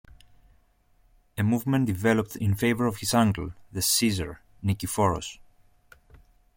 A 1.37 1.43
movement 1.43 1.85
developed 1.85 2.35
in 2.35 2.55
favor 2.55 2.87
of 2.87 2.97
his 3.01 3.13
uncle, 3.13 3.53
the 3.71 3.83
"Caesar" 3.83 4.41
Nikephoros. 4.63 5.37